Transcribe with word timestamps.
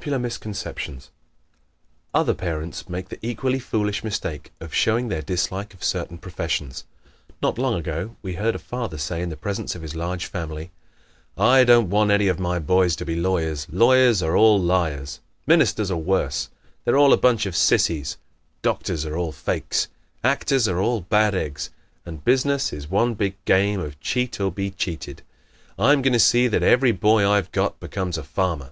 Popular 0.00 0.20
Misconceptions¶ 0.20 1.06
Other 2.14 2.32
parents 2.32 2.88
make 2.88 3.08
the 3.08 3.18
equally 3.26 3.58
foolish 3.58 4.04
mistake 4.04 4.52
of 4.60 4.72
showing 4.72 5.08
their 5.08 5.20
dislike 5.20 5.74
of 5.74 5.82
certain 5.82 6.16
professions. 6.16 6.84
Not 7.42 7.58
long 7.58 7.74
ago 7.74 8.14
we 8.22 8.34
heard 8.34 8.54
a 8.54 8.60
father 8.60 8.96
say 8.98 9.20
in 9.20 9.30
the 9.30 9.36
presence 9.36 9.74
of 9.74 9.82
his 9.82 9.96
large 9.96 10.26
family, 10.26 10.70
"I 11.36 11.64
don't 11.64 11.90
want 11.90 12.12
any 12.12 12.28
of 12.28 12.38
my 12.38 12.60
boys 12.60 12.94
to 12.96 13.04
be 13.04 13.16
lawyers. 13.16 13.66
Lawyers 13.68 14.22
are 14.22 14.36
all 14.36 14.62
liars. 14.62 15.18
Ministers 15.44 15.90
are 15.90 15.96
worse; 15.98 16.50
they're 16.84 16.96
all 16.96 17.12
a 17.12 17.16
bunch 17.16 17.44
of 17.44 17.56
Sissies. 17.56 18.16
Doctors 18.62 19.04
are 19.04 19.16
all 19.16 19.32
fakes. 19.32 19.88
Actors 20.22 20.68
are 20.68 20.78
all 20.78 21.00
bad 21.00 21.34
eggs; 21.34 21.70
and 22.06 22.24
business 22.24 22.72
is 22.72 22.86
one 22.88 23.14
big 23.14 23.34
game 23.44 23.80
of 23.80 23.98
cheat 23.98 24.40
or 24.40 24.52
be 24.52 24.70
cheated. 24.70 25.22
I'm 25.76 26.00
going 26.00 26.12
to 26.12 26.20
see 26.20 26.46
that 26.46 26.62
every 26.62 26.92
boy 26.92 27.28
I've 27.28 27.50
got 27.50 27.80
becomes 27.80 28.16
a 28.16 28.22
farmer." 28.22 28.70